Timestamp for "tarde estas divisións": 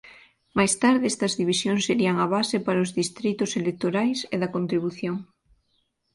0.83-1.85